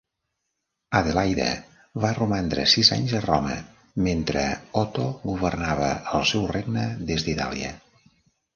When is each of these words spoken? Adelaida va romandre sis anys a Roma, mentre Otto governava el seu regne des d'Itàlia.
Adelaida 0.99 1.49
va 2.05 2.13
romandre 2.19 2.63
sis 2.71 2.89
anys 2.97 3.13
a 3.19 3.21
Roma, 3.27 3.59
mentre 4.07 4.47
Otto 4.83 5.07
governava 5.29 5.93
el 6.23 6.29
seu 6.33 6.51
regne 6.57 6.91
des 7.13 7.29
d'Itàlia. 7.31 7.73